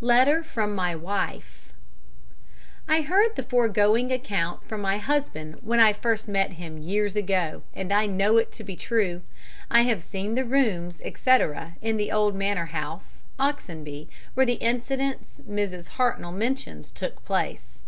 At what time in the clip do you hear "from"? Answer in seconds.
0.42-0.74, 4.64-4.80